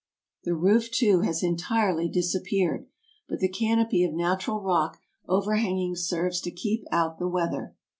The 0.45 0.55
roof, 0.55 0.89
too, 0.89 1.19
has 1.19 1.43
entirely 1.43 2.09
disappeared, 2.09 2.87
but 3.29 3.37
the 3.37 3.47
canopy 3.47 4.03
of 4.03 4.15
natural 4.15 4.59
rock 4.59 4.97
overhanging 5.27 5.95
serves 5.95 6.41
to 6.41 6.49
keep 6.49 6.83
out 6.91 7.19
the 7.19 7.27
weather. 7.27 7.75